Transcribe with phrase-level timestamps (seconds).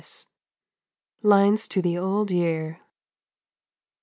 [1.21, 2.81] Lines to the Old Year.